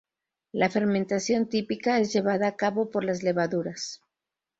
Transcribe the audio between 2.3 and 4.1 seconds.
a cabo por las levaduras.